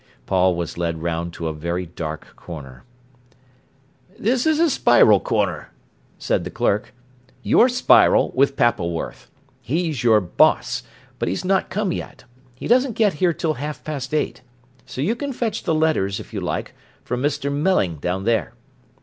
[0.25, 2.85] Paul was led round to a very dark corner.
[4.17, 5.69] "This is the 'Spiral' corner,"
[6.17, 6.91] said the clerk.
[7.43, 9.29] "You're Spiral, with Pappleworth.
[9.61, 10.81] He's your boss,
[11.19, 12.23] but he's not come yet.
[12.55, 14.41] He doesn't get here till half past eight.
[14.87, 16.73] So you can fetch the letters, if you like,
[17.03, 17.53] from Mr.
[17.53, 18.53] Melling down there."